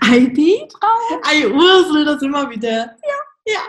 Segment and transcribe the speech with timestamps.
[0.00, 0.88] Ei Petra.
[1.22, 2.68] Ei Ursel, das immer wieder.
[2.68, 3.24] Ja.
[3.46, 3.60] Ja.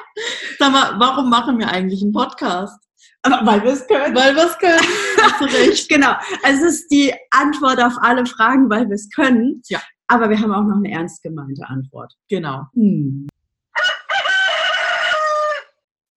[0.58, 2.80] Sag mal, warum machen wir eigentlich einen Podcast?
[3.24, 4.16] Weil wir es können.
[4.16, 4.80] Weil wir es können.
[5.22, 5.90] Hast recht.
[5.90, 6.14] genau.
[6.44, 9.62] Es ist die Antwort auf alle Fragen, weil wir es können.
[9.68, 9.82] Ja.
[10.08, 12.14] Aber wir haben auch noch eine ernst gemeinte Antwort.
[12.30, 12.64] Genau.
[12.74, 13.28] Hm.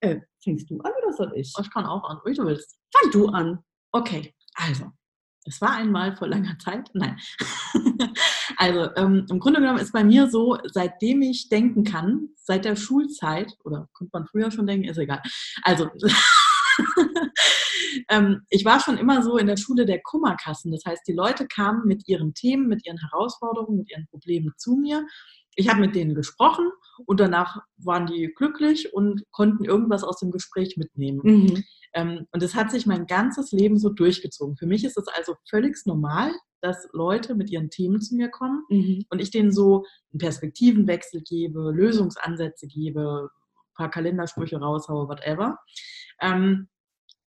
[0.00, 1.52] Äh, fängst du an oder soll ich?
[1.58, 2.78] Ich kann auch an, wie du willst.
[2.94, 3.58] Fang du an.
[3.90, 4.92] Okay, also,
[5.48, 6.90] es war einmal vor langer Zeit.
[6.92, 7.18] Nein.
[8.56, 12.76] also, ähm, im Grunde genommen ist bei mir so, seitdem ich denken kann, seit der
[12.76, 15.22] Schulzeit, oder konnte man früher schon denken, ist egal.
[15.62, 15.88] Also,
[18.08, 20.70] ähm, ich war schon immer so in der Schule der Kummerkassen.
[20.70, 24.76] Das heißt, die Leute kamen mit ihren Themen, mit ihren Herausforderungen, mit ihren Problemen zu
[24.76, 25.06] mir.
[25.56, 26.70] Ich habe mit denen gesprochen
[27.04, 31.20] und danach waren die glücklich und konnten irgendwas aus dem Gespräch mitnehmen.
[31.22, 31.64] Mhm.
[31.94, 34.56] Ähm, und das hat sich mein ganzes Leben so durchgezogen.
[34.56, 38.64] Für mich ist es also völlig normal, dass Leute mit ihren Themen zu mir kommen
[38.68, 39.04] Mhm.
[39.10, 45.58] und ich denen so einen Perspektivenwechsel gebe, Lösungsansätze gebe, ein paar Kalendersprüche raushaue, whatever.
[46.20, 46.68] Ähm,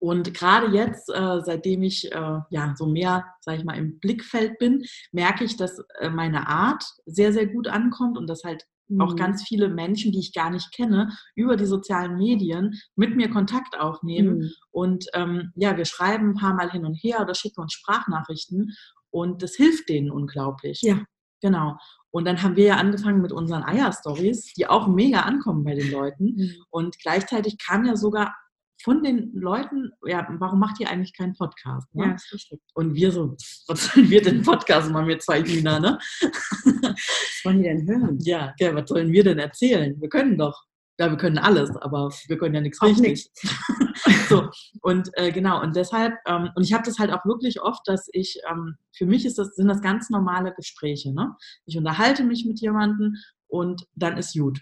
[0.02, 4.58] und gerade jetzt, äh, seitdem ich äh, ja so mehr, sage ich mal, im Blickfeld
[4.58, 8.66] bin, merke ich, dass äh, meine Art sehr, sehr gut ankommt und dass halt
[8.98, 9.18] auch Mhm.
[9.18, 13.80] ganz viele Menschen, die ich gar nicht kenne, über die sozialen Medien mit mir Kontakt
[13.80, 14.40] aufnehmen.
[14.40, 14.52] Mhm.
[14.72, 18.74] Und ähm, ja, wir schreiben ein paar Mal hin und her oder schicken uns Sprachnachrichten
[19.12, 20.82] und das hilft denen unglaublich.
[20.82, 21.04] Ja.
[21.42, 21.78] Genau.
[22.12, 25.92] Und dann haben wir ja angefangen mit unseren Eier-Stories, die auch mega ankommen bei den
[25.92, 26.36] Leuten.
[26.36, 26.56] Mhm.
[26.70, 28.36] Und gleichzeitig kam ja sogar
[28.84, 31.94] von den Leuten, ja, warum macht ihr eigentlich keinen Podcast?
[31.94, 32.06] Ne?
[32.06, 32.62] Ja, ist richtig.
[32.74, 33.36] Und wir so,
[33.68, 35.98] was sollen wir denn Podcast machen, wir zwei Hühner, ne?
[36.22, 38.18] Was wollen die denn hören?
[38.22, 40.00] Ja, ja, was sollen wir denn erzählen?
[40.00, 40.66] Wir können doch.
[41.00, 43.32] Ja, wir können alles, aber wir können ja nichts Auch richtig.
[44.30, 44.50] so,
[44.82, 48.10] und äh, genau, und deshalb, ähm, und ich habe das halt auch wirklich oft, dass
[48.12, 51.14] ich, ähm, für mich ist das, sind das ganz normale Gespräche.
[51.14, 51.34] Ne?
[51.66, 53.16] Ich unterhalte mich mit jemandem
[53.48, 54.60] und dann ist gut.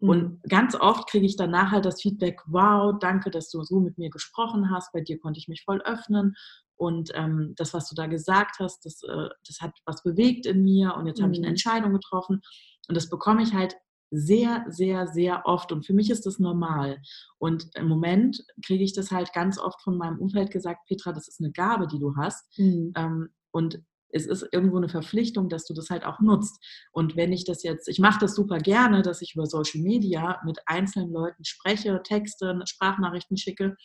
[0.00, 0.08] Mhm.
[0.08, 3.98] Und ganz oft kriege ich danach halt das Feedback, wow, danke, dass du so mit
[3.98, 6.34] mir gesprochen hast, bei dir konnte ich mich voll öffnen
[6.76, 10.62] und ähm, das, was du da gesagt hast, das, äh, das hat was bewegt in
[10.62, 11.52] mir und jetzt habe ich eine Mhm.
[11.52, 12.40] Entscheidung getroffen
[12.88, 13.76] und das bekomme ich halt
[14.10, 16.98] sehr, sehr, sehr oft und für mich ist das normal.
[17.38, 21.28] Und im Moment kriege ich das halt ganz oft von meinem Umfeld gesagt, Petra, das
[21.28, 22.92] ist eine Gabe, die du hast Mhm.
[22.96, 26.62] ähm, und es ist irgendwo eine Verpflichtung, dass du das halt auch nutzt.
[26.92, 30.40] Und wenn ich das jetzt, ich mache das super gerne, dass ich über Social Media
[30.44, 33.76] mit einzelnen Leuten spreche, Texte, Sprachnachrichten schicke.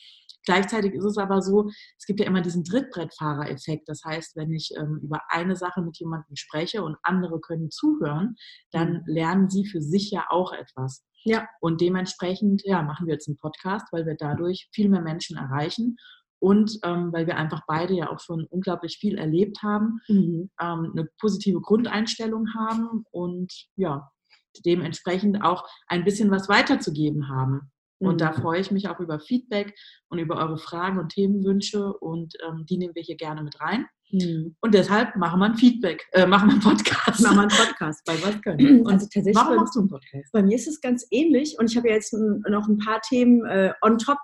[0.45, 3.87] Gleichzeitig ist es aber so, es gibt ja immer diesen Trittbrettfahrer-Effekt.
[3.87, 8.35] Das heißt, wenn ich ähm, über eine Sache mit jemandem spreche und andere können zuhören,
[8.71, 11.05] dann lernen sie für sich ja auch etwas.
[11.23, 11.47] Ja.
[11.61, 15.95] Und dementsprechend, ja, machen wir jetzt einen Podcast, weil wir dadurch viel mehr Menschen erreichen
[16.43, 20.49] und ähm, weil wir einfach beide ja auch schon unglaublich viel erlebt haben, Mhm.
[20.61, 24.09] ähm, eine positive Grundeinstellung haben und ja,
[24.65, 27.71] dementsprechend auch ein bisschen was weiterzugeben haben.
[27.99, 28.41] Und da Mhm.
[28.41, 29.73] freue ich mich auch über Feedback
[30.09, 33.85] und über eure Fragen und Themenwünsche und ähm, die nehmen wir hier gerne mit rein.
[34.11, 34.55] Mhm.
[34.59, 37.21] Und deshalb machen wir ein Feedback, äh, machen wir einen Podcast.
[37.21, 38.81] Machen wir einen Podcast, weil was können.
[38.81, 40.31] Und Also tatsächlich Warum bei- machst du einen Podcast?
[40.33, 43.45] Bei mir ist es ganz ähnlich und ich habe ja jetzt noch ein paar Themen
[43.45, 44.17] äh, on top,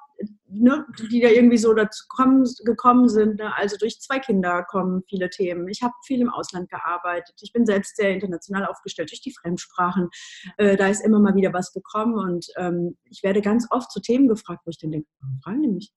[0.51, 3.39] ne, die da irgendwie so dazu kommen, gekommen sind.
[3.39, 3.55] Ne?
[3.55, 5.67] Also durch zwei Kinder kommen viele Themen.
[5.67, 7.35] Ich habe viel im Ausland gearbeitet.
[7.41, 10.09] Ich bin selbst sehr international aufgestellt durch die Fremdsprachen.
[10.57, 14.01] Äh, da ist immer mal wieder was gekommen und ähm, ich werde ganz oft zu
[14.01, 15.07] Themen gefragt, wo ich dann denke,
[15.43, 15.93] fragen die mich?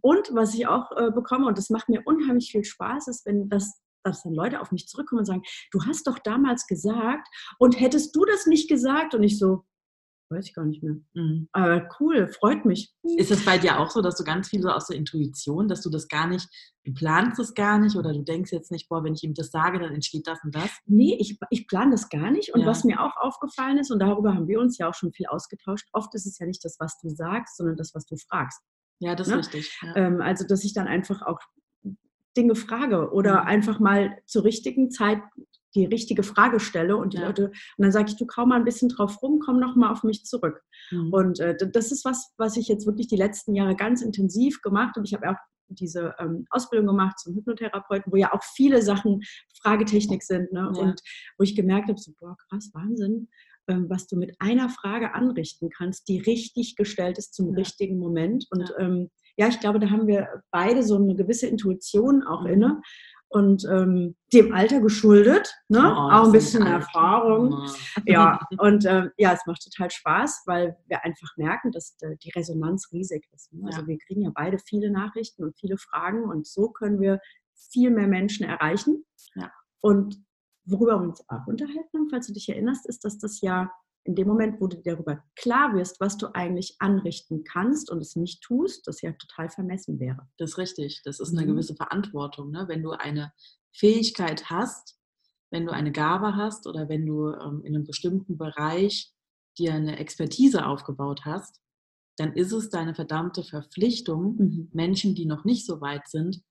[0.00, 3.48] Und was ich auch äh, bekomme, und das macht mir unheimlich viel Spaß, ist, wenn
[3.48, 5.42] das dass dann Leute auf mich zurückkommen und sagen,
[5.72, 7.26] du hast doch damals gesagt
[7.58, 9.16] und hättest du das nicht gesagt?
[9.16, 9.64] Und ich so,
[10.30, 10.96] weiß ich gar nicht mehr.
[11.14, 11.48] Mhm.
[11.52, 12.92] Aber cool, freut mich.
[13.16, 15.82] Ist es bei dir auch so, dass du ganz viel so aus der Intuition, dass
[15.82, 16.48] du das gar nicht,
[16.84, 19.50] du planst es gar nicht oder du denkst jetzt nicht, boah, wenn ich ihm das
[19.50, 20.70] sage, dann entsteht das und das?
[20.86, 22.52] Nee, ich, ich plane das gar nicht.
[22.54, 22.66] Und Ja.
[22.66, 25.88] was mir auch aufgefallen ist, und darüber haben wir uns ja auch schon viel ausgetauscht,
[25.92, 28.60] oft ist es ja nicht das, was du sagst, sondern das, was du fragst.
[28.98, 29.38] Ja, das ist Ne?
[29.40, 29.78] richtig.
[29.82, 29.96] Ja.
[29.96, 31.38] Ähm, also, dass ich dann einfach auch
[32.36, 33.46] Dinge frage oder Mhm.
[33.48, 35.20] einfach mal zur richtigen Zeit
[35.76, 37.26] die richtige Frage stelle und die Ja.
[37.26, 39.90] Leute, und dann sage ich, du kaum mal ein bisschen drauf rum, komm noch mal
[39.92, 40.62] auf mich zurück.
[40.90, 41.12] Mhm.
[41.12, 44.96] Und äh, das ist was, was ich jetzt wirklich die letzten Jahre ganz intensiv gemacht
[44.96, 45.36] und ich habe auch
[45.68, 49.22] diese ähm, Ausbildung gemacht zum Hypnotherapeuten, wo ja auch viele Sachen
[49.62, 50.70] Fragetechnik sind ne?
[50.74, 50.80] Ja.
[50.82, 51.00] und
[51.38, 53.28] wo ich gemerkt habe, so, boah, krass, Wahnsinn,
[53.68, 57.56] ähm, was du mit einer Frage anrichten kannst, die richtig gestellt ist zum Ja.
[57.56, 58.46] richtigen Moment.
[58.50, 58.78] Und Ja.
[58.78, 62.52] ähm, ja, ich glaube, da haben wir beide so eine gewisse Intuition auch Mhm.
[62.52, 62.80] inne
[63.36, 65.80] und ähm, dem Alter geschuldet, ne?
[65.80, 67.50] Oh, auch ein bisschen Erfahrung.
[67.50, 67.70] Kinder.
[68.06, 72.30] Ja, und ähm, ja, es macht total Spaß, weil wir einfach merken, dass äh, die
[72.30, 73.52] Resonanz riesig ist.
[73.52, 73.66] Ne?
[73.66, 73.86] Also Ja.
[73.86, 77.20] wir kriegen ja beide viele Nachrichten und viele Fragen und so können wir
[77.70, 79.04] viel mehr Menschen erreichen.
[79.34, 79.50] Ja.
[79.80, 80.16] Und
[80.64, 83.70] worüber wir uns auch unterhalten haben, falls du dich erinnerst, ist, dass das ja
[84.06, 88.00] in dem Moment, wo du dir darüber klar wirst, was du eigentlich anrichten kannst und
[88.00, 90.28] es nicht tust, das ja total vermessen wäre.
[90.38, 91.02] Das ist richtig.
[91.04, 91.52] Das ist eine mhm.
[91.52, 92.50] gewisse Verantwortung.
[92.50, 92.66] Ne?
[92.68, 93.32] Wenn du eine
[93.74, 94.98] Fähigkeit hast,
[95.50, 99.12] wenn du eine Gabe hast oder wenn du ähm, in einem bestimmten Bereich
[99.58, 101.60] dir eine Expertise aufgebaut hast,
[102.16, 104.70] dann ist es deine verdammte Verpflichtung, mhm.
[104.72, 106.42] Menschen, die noch nicht so weit sind,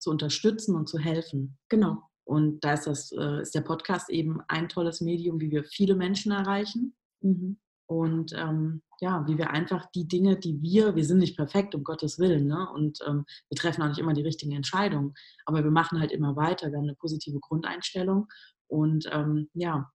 [0.00, 1.58] zu unterstützen und zu helfen.
[1.68, 1.98] Genau.
[2.24, 5.94] Und da ist, das, äh, ist der Podcast eben ein tolles Medium, wie wir viele
[5.94, 6.94] Menschen erreichen.
[7.22, 7.58] Mhm.
[7.86, 11.82] Und ähm, ja, wie wir einfach die Dinge, die wir, wir sind nicht perfekt, um
[11.82, 12.68] Gottes Willen, ne?
[12.72, 15.12] und ähm, wir treffen auch nicht immer die richtigen Entscheidungen,
[15.44, 18.28] aber wir machen halt immer weiter, wir haben eine positive Grundeinstellung
[18.68, 19.90] und ähm, ja,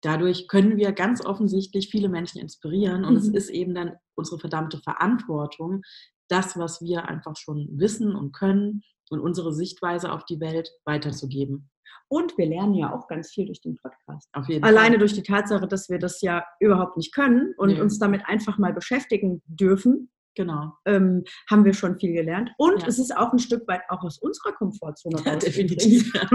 [0.00, 3.18] dadurch können wir ganz offensichtlich viele Menschen inspirieren und mhm.
[3.18, 5.82] es ist eben dann unsere verdammte Verantwortung,
[6.28, 11.70] das, was wir einfach schon wissen und können und unsere Sichtweise auf die Welt weiterzugeben.
[12.08, 14.28] Und wir lernen ja auch ganz viel durch den Podcast.
[14.32, 14.98] Alleine Fall.
[14.98, 17.80] durch die Tatsache, dass wir das ja überhaupt nicht können und nee.
[17.80, 20.10] uns damit einfach mal beschäftigen dürfen.
[20.36, 20.72] Genau.
[20.84, 22.50] Ähm, haben wir schon viel gelernt.
[22.58, 22.88] Und ja.
[22.88, 26.12] es ist auch ein Stück weit auch aus unserer Komfortzone ja, definitiv.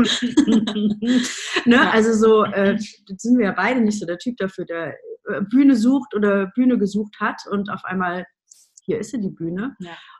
[0.47, 1.75] ne?
[1.75, 1.89] ja.
[1.91, 4.95] Also so äh, sind wir ja beide nicht so der Typ dafür, der
[5.25, 8.25] äh, Bühne sucht oder Bühne gesucht hat und auf einmal
[8.81, 9.75] hier ist sie die Bühne.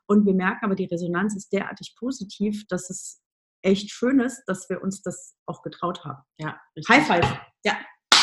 [0.08, 3.22] Und wir merken aber, die Resonanz ist derartig positiv, dass es
[3.64, 6.24] echt schön ist, dass wir uns das auch getraut haben.
[6.38, 6.96] Ja, richtig.
[6.96, 7.42] High Five.
[7.66, 7.78] Ja,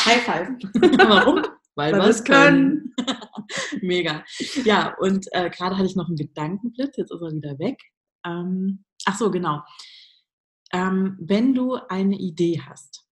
[0.05, 0.49] High Five.
[1.07, 1.43] Warum?
[1.75, 2.93] Weil, Weil wir es können.
[3.81, 4.23] Mega.
[4.63, 7.79] Ja, und äh, gerade hatte ich noch einen Gedankenblitz, jetzt ist er wieder weg.
[8.25, 9.61] Ähm, ach so, genau.
[10.73, 13.08] Ähm, wenn du eine Idee hast,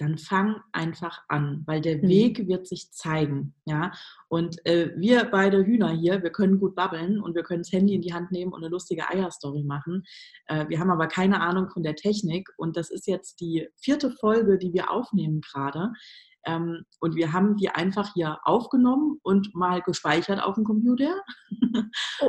[0.00, 2.08] dann fang einfach an, weil der mhm.
[2.08, 3.54] Weg wird sich zeigen.
[3.66, 3.92] Ja?
[4.28, 7.94] Und äh, wir beide Hühner hier, wir können gut babbeln und wir können das Handy
[7.94, 10.04] in die Hand nehmen und eine lustige Eierstory machen.
[10.46, 14.10] Äh, wir haben aber keine Ahnung von der Technik und das ist jetzt die vierte
[14.10, 15.92] Folge, die wir aufnehmen gerade.
[16.46, 21.20] Ähm, und wir haben die einfach hier aufgenommen und mal gespeichert auf dem Computer.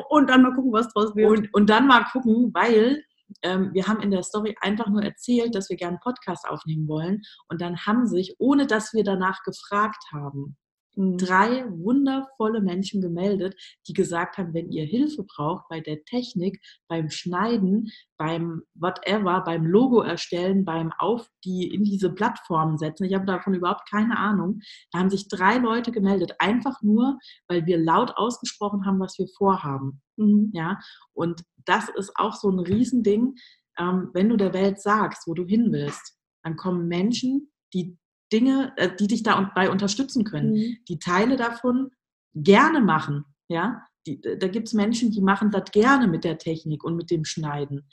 [0.09, 1.29] und dann mal gucken, was draus wird.
[1.29, 3.03] Und, und dann mal gucken, weil
[3.42, 6.88] ähm, wir haben in der Story einfach nur erzählt, dass wir gerne einen Podcast aufnehmen
[6.88, 7.22] wollen.
[7.48, 10.57] Und dann haben sich, ohne dass wir danach gefragt haben,
[10.95, 11.17] mhm.
[11.17, 13.55] drei wundervolle Menschen gemeldet,
[13.88, 19.65] die gesagt haben, wenn ihr Hilfe braucht bei der Technik, beim Schneiden, beim whatever, beim
[19.65, 23.05] Logo erstellen, beim auf die in diese Plattformen setzen.
[23.05, 24.59] Ich habe davon überhaupt keine Ahnung.
[24.91, 27.17] Da haben sich drei Leute gemeldet, einfach nur,
[27.47, 30.01] weil wir laut ausgesprochen haben, was wir vorhaben.
[30.17, 30.51] Mhm.
[30.53, 30.79] Ja,
[31.13, 33.35] und das ist auch so ein Riesending.
[33.77, 37.97] Ähm, wenn du der Welt sagst, wo du hin willst, dann kommen Menschen, die
[38.31, 40.78] Dinge, äh, die dich dabei unterstützen können, mhm.
[40.88, 41.92] die Teile davon
[42.33, 43.25] gerne machen.
[43.48, 47.12] Ja, die, da gibt es Menschen, die machen das gerne mit der Technik und mit
[47.12, 47.88] dem Schneiden.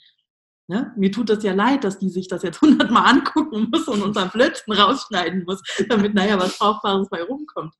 [0.67, 0.93] Ne?
[0.95, 4.29] Mir tut das ja leid, dass die sich das jetzt hundertmal angucken muss und unseren
[4.29, 7.73] Flötzen rausschneiden muss, damit naja was Brauchbares bei rumkommt.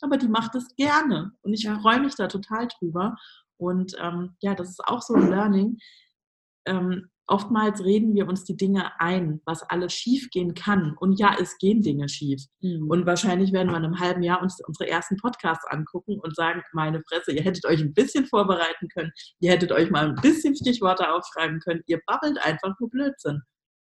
[0.00, 1.78] Aber die macht es gerne und ich ja.
[1.80, 3.16] freue mich da total drüber.
[3.56, 5.78] Und ähm, ja, das ist auch so ein Learning.
[6.66, 10.94] Ähm, oftmals reden wir uns die Dinge ein, was alles schief gehen kann.
[10.98, 12.42] Und ja, es gehen Dinge schief.
[12.60, 12.88] Mhm.
[12.88, 16.62] Und wahrscheinlich werden wir in einem halben Jahr uns unsere ersten Podcasts angucken und sagen,
[16.72, 19.10] meine Fresse, ihr hättet euch ein bisschen vorbereiten können,
[19.40, 23.40] ihr hättet euch mal ein bisschen Stichworte aufschreiben können, ihr babbelt einfach nur Blödsinn.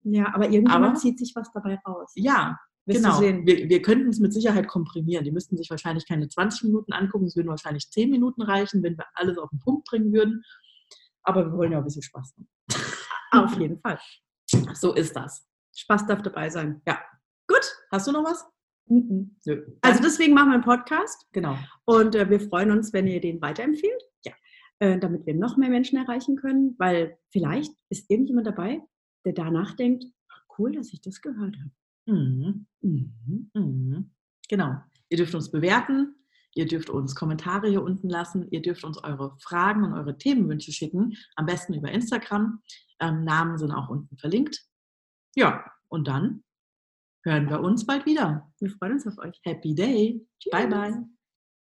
[0.03, 2.11] Ja, aber irgendwann zieht sich was dabei raus.
[2.15, 2.57] Ja,
[2.87, 3.21] genau.
[3.21, 5.23] Wir, wir könnten es mit Sicherheit komprimieren.
[5.23, 8.97] Die müssten sich wahrscheinlich keine 20 Minuten angucken, es würden wahrscheinlich 10 Minuten reichen, wenn
[8.97, 10.43] wir alles auf den Punkt bringen würden.
[11.23, 12.47] Aber wir wollen ja ein bisschen Spaß haben.
[13.31, 13.99] Auf jeden Fall.
[14.73, 15.47] So ist das.
[15.75, 16.81] Spaß darf dabei sein.
[16.85, 16.99] Ja.
[17.47, 17.65] Gut.
[17.91, 18.45] Hast du noch was?
[18.87, 19.37] Mhm.
[19.45, 19.65] Nö.
[19.81, 21.25] Also deswegen machen wir einen Podcast.
[21.31, 21.57] Genau.
[21.85, 24.03] Und äh, wir freuen uns, wenn ihr den weiterempfehlt.
[24.25, 24.33] Ja.
[24.79, 28.81] Äh, damit wir noch mehr Menschen erreichen können, weil vielleicht ist irgendjemand dabei,
[29.25, 30.05] der danach denkt,
[30.57, 31.71] cool, dass ich das gehört habe.
[32.05, 32.65] Mhm.
[32.81, 33.51] Mhm.
[33.53, 34.11] Mhm.
[34.49, 34.75] Genau.
[35.09, 36.15] Ihr dürft uns bewerten.
[36.53, 38.47] Ihr dürft uns Kommentare hier unten lassen.
[38.51, 41.15] Ihr dürft uns eure Fragen und eure Themenwünsche schicken.
[41.35, 42.61] Am besten über Instagram.
[42.99, 44.61] Ähm, Namen sind auch unten verlinkt.
[45.35, 46.43] Ja, und dann
[47.23, 48.51] hören wir uns bald wieder.
[48.59, 49.39] Wir freuen uns auf euch.
[49.43, 50.25] Happy Day.
[50.39, 50.51] Tschüss.
[50.51, 51.20] Bye, bye.